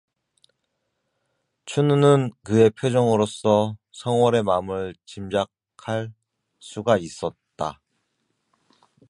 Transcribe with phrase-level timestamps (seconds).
[1.65, 6.11] 춘우는 그의 표정으로써 성월의 맘을 짐작 할
[6.57, 7.79] 수가 있었다.